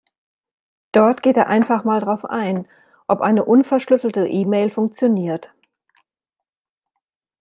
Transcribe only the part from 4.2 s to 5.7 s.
E-Mail funktioniert.